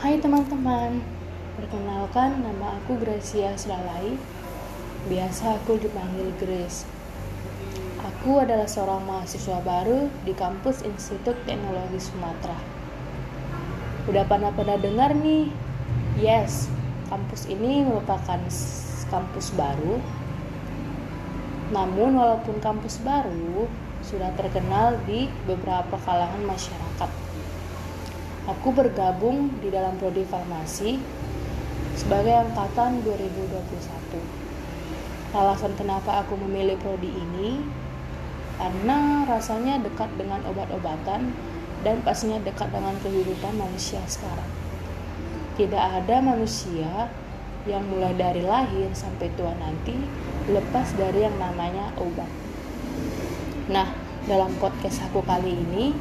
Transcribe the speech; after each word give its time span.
Hai 0.00 0.16
teman-teman, 0.16 1.04
perkenalkan 1.60 2.40
nama 2.40 2.80
aku 2.80 2.96
Gracia 2.96 3.52
Selalai. 3.52 4.16
Biasa 5.12 5.60
aku 5.60 5.76
dipanggil 5.76 6.32
Grace. 6.40 6.88
Aku 8.00 8.40
adalah 8.40 8.64
seorang 8.64 9.04
mahasiswa 9.04 9.60
baru 9.60 10.08
di 10.24 10.32
kampus 10.32 10.88
Institut 10.88 11.36
Teknologi 11.44 12.00
Sumatera. 12.00 12.56
Udah 14.08 14.24
pernah-pernah 14.24 14.80
dengar 14.80 15.12
nih? 15.12 15.52
Yes, 16.16 16.72
kampus 17.12 17.44
ini 17.52 17.84
merupakan 17.84 18.40
kampus 19.12 19.52
baru. 19.52 20.00
Namun 21.76 22.16
walaupun 22.16 22.56
kampus 22.64 23.04
baru, 23.04 23.68
sudah 24.00 24.32
terkenal 24.32 24.96
di 25.04 25.28
beberapa 25.44 26.00
kalangan 26.00 26.40
masyarakat 26.48 27.29
Aku 28.48 28.72
bergabung 28.72 29.52
di 29.60 29.68
dalam 29.68 30.00
prodi 30.00 30.24
farmasi 30.24 30.96
sebagai 31.92 32.32
angkatan 32.32 33.04
2021. 33.04 35.36
Alasan 35.36 35.76
kenapa 35.76 36.24
aku 36.24 36.40
memilih 36.40 36.80
prodi 36.80 37.12
ini 37.12 37.60
karena 38.56 39.28
rasanya 39.28 39.84
dekat 39.84 40.08
dengan 40.16 40.40
obat-obatan 40.48 41.36
dan 41.84 42.00
pastinya 42.00 42.40
dekat 42.40 42.72
dengan 42.72 42.96
kehidupan 43.04 43.60
manusia 43.60 44.00
sekarang. 44.08 44.48
Tidak 45.60 45.84
ada 46.00 46.24
manusia 46.24 47.12
yang 47.68 47.84
mulai 47.92 48.16
dari 48.16 48.40
lahir 48.40 48.88
sampai 48.96 49.28
tua 49.36 49.52
nanti 49.60 49.92
lepas 50.48 50.96
dari 50.96 51.28
yang 51.28 51.36
namanya 51.36 51.92
obat. 52.00 52.28
Nah, 53.68 53.92
dalam 54.24 54.48
podcast 54.56 55.04
aku 55.12 55.20
kali 55.28 55.52
ini, 55.52 55.92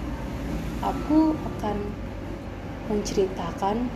aku 0.79 1.35
akan 1.35 2.07
menceritakan 2.89 3.87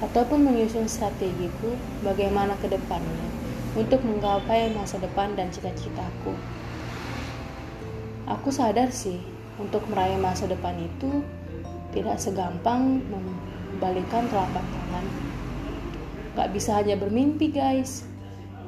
ataupun 0.00 0.46
menyusun 0.46 0.86
strategiku 0.86 1.74
bagaimana 2.06 2.54
ke 2.62 2.70
depannya 2.70 3.26
untuk 3.76 4.00
menggapai 4.06 4.72
masa 4.72 4.96
depan 5.02 5.36
dan 5.36 5.52
cita-citaku. 5.52 6.32
Aku 8.26 8.48
sadar 8.48 8.90
sih, 8.90 9.20
untuk 9.56 9.84
meraih 9.88 10.18
masa 10.18 10.48
depan 10.48 10.76
itu 10.80 11.22
tidak 11.92 12.20
segampang 12.20 13.00
membalikan 13.08 14.28
telapak 14.28 14.64
tangan. 14.64 15.06
Gak 16.36 16.48
bisa 16.52 16.76
hanya 16.76 16.96
bermimpi 17.00 17.48
guys, 17.52 18.04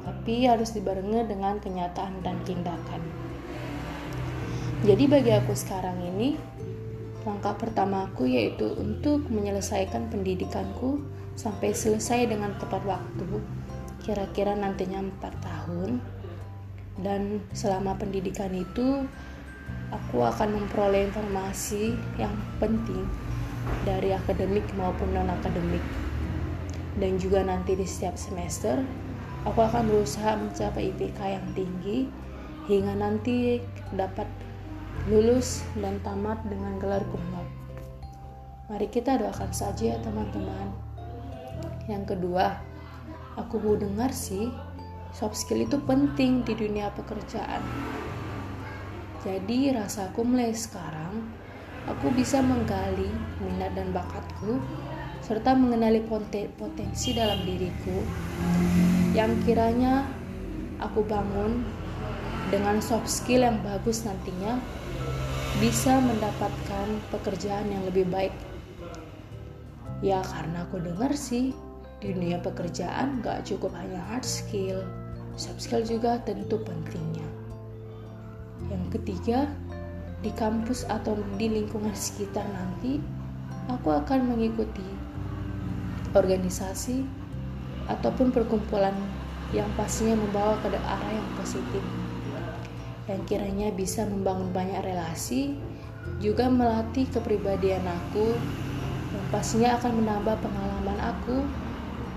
tapi 0.05 0.49
harus 0.49 0.73
dibarengi 0.73 1.25
dengan 1.29 1.61
kenyataan 1.61 2.25
dan 2.25 2.41
tindakan. 2.47 3.01
Jadi 4.87 5.11
bagi 5.11 5.35
aku 5.35 5.53
sekarang 5.53 5.99
ini, 6.01 6.39
Langkah 7.27 7.55
pertamaku 7.59 8.31
yaitu 8.31 8.71
untuk 8.79 9.27
menyelesaikan 9.27 10.07
pendidikanku 10.07 11.03
sampai 11.35 11.75
selesai 11.75 12.31
dengan 12.31 12.55
tepat 12.55 12.83
waktu, 12.87 13.43
kira-kira 14.03 14.55
nantinya 14.55 15.03
4 15.19 15.35
tahun. 15.43 15.99
Dan 16.99 17.43
selama 17.55 17.95
pendidikan 17.95 18.51
itu, 18.51 19.03
aku 19.91 20.23
akan 20.23 20.59
memperoleh 20.63 21.07
informasi 21.11 21.95
yang 22.19 22.35
penting 22.59 23.07
dari 23.83 24.15
akademik 24.15 24.67
maupun 24.75 25.11
non-akademik. 25.15 25.83
Dan 26.99 27.15
juga 27.15 27.43
nanti 27.43 27.75
di 27.75 27.87
setiap 27.87 28.19
semester, 28.19 28.83
aku 29.47 29.59
akan 29.63 29.87
berusaha 29.87 30.35
mencapai 30.35 30.91
IPK 30.91 31.19
yang 31.23 31.47
tinggi 31.55 32.07
hingga 32.67 32.93
nanti 32.99 33.63
dapat 33.95 34.27
lulus 35.07 35.63
dan 35.79 36.01
tamat 36.03 36.43
dengan 36.49 36.75
gelar 36.81 37.05
cum 37.07 37.23
Mari 38.69 38.85
kita 38.91 39.17
doakan 39.17 39.49
saja 39.49 39.95
ya 39.95 39.97
teman-teman. 40.03 40.69
Yang 41.89 42.13
kedua, 42.13 42.61
aku 43.33 43.57
mau 43.57 43.73
dengar 43.73 44.13
sih, 44.13 44.53
soft 45.09 45.39
skill 45.39 45.65
itu 45.65 45.81
penting 45.89 46.45
di 46.45 46.53
dunia 46.53 46.93
pekerjaan. 46.93 47.65
Jadi 49.25 49.73
rasaku 49.73 50.21
mulai 50.21 50.53
sekarang, 50.53 51.33
aku 51.89 52.13
bisa 52.13 52.45
menggali 52.45 53.09
minat 53.41 53.73
dan 53.73 53.89
bakatku 53.89 54.61
serta 55.25 55.57
mengenali 55.57 56.05
potensi 56.57 57.13
dalam 57.17 57.41
diriku 57.43 58.05
yang 59.17 59.33
kiranya 59.43 60.07
aku 60.79 61.03
bangun 61.03 61.65
dengan 62.49 62.81
soft 62.81 63.09
skill 63.11 63.45
yang 63.45 63.61
bagus 63.61 64.07
nantinya 64.07 64.57
bisa 65.57 65.97
mendapatkan 65.97 66.87
pekerjaan 67.09 67.65
yang 67.73 67.81
lebih 67.89 68.05
baik. 68.13 68.35
Ya 70.05 70.21
karena 70.21 70.69
aku 70.69 70.77
dengar 70.77 71.11
sih 71.17 71.57
di 71.99 72.13
dunia 72.13 72.37
pekerjaan 72.39 73.25
gak 73.25 73.49
cukup 73.49 73.73
hanya 73.75 73.99
hard 74.13 74.23
skill, 74.23 74.85
soft 75.33 75.65
skill 75.65 75.81
juga 75.81 76.21
tentu 76.23 76.61
pentingnya. 76.61 77.25
Yang 78.69 79.01
ketiga, 79.01 79.49
di 80.21 80.29
kampus 80.37 80.85
atau 80.87 81.17
di 81.35 81.49
lingkungan 81.49 81.91
sekitar 81.97 82.45
nanti, 82.47 83.01
aku 83.67 83.89
akan 83.91 84.31
mengikuti 84.31 84.85
organisasi 86.13 87.03
ataupun 87.89 88.29
perkumpulan 88.29 88.93
yang 89.49 89.67
pastinya 89.73 90.13
membawa 90.13 90.55
ke 90.61 90.69
arah 90.77 91.11
yang 91.11 91.29
positif 91.35 91.81
yang 93.09 93.25
kiranya 93.25 93.73
bisa 93.73 94.05
membangun 94.05 94.53
banyak 94.53 94.85
relasi, 94.85 95.57
juga 96.21 96.45
melatih 96.45 97.09
kepribadian 97.09 97.81
aku, 97.81 98.37
yang 99.09 99.25
pastinya 99.33 99.81
akan 99.81 100.05
menambah 100.05 100.37
pengalaman 100.45 100.99
aku 101.01 101.41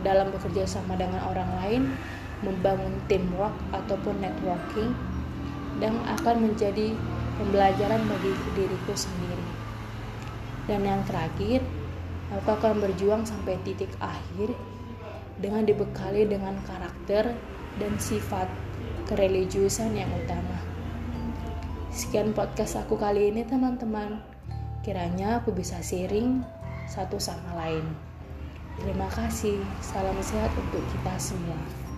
dalam 0.05 0.29
bekerja 0.29 0.69
sama 0.69 1.01
dengan 1.01 1.25
orang 1.25 1.49
lain, 1.65 1.83
membangun 2.45 2.93
teamwork 3.09 3.57
ataupun 3.73 4.21
networking, 4.21 4.93
dan 5.81 5.97
akan 6.21 6.53
menjadi 6.53 6.93
pembelajaran 7.41 8.05
bagi 8.05 8.33
diriku 8.53 8.93
sendiri. 8.93 9.47
Dan 10.69 10.85
yang 10.85 11.01
terakhir, 11.09 11.65
aku 12.37 12.53
akan 12.53 12.85
berjuang 12.85 13.25
sampai 13.25 13.57
titik 13.65 13.91
akhir 13.99 14.53
dengan 15.41 15.65
dibekali 15.65 16.29
dengan 16.29 16.61
karakter 16.69 17.33
dan 17.81 17.93
sifat 17.97 18.47
kereligiusan 19.09 19.97
yang 19.97 20.13
utama. 20.13 20.72
Sekian 21.93 22.33
podcast 22.33 22.81
aku 22.81 22.97
kali 22.97 23.29
ini 23.29 23.45
teman-teman. 23.45 24.25
Kiranya 24.81 25.45
aku 25.45 25.53
bisa 25.53 25.77
sharing 25.85 26.41
satu 26.89 27.21
sama 27.21 27.53
lain. 27.53 27.85
Terima 28.81 29.13
kasih. 29.13 29.61
Salam 29.85 30.17
sehat 30.25 30.49
untuk 30.57 30.81
kita 30.89 31.13
semua. 31.21 31.92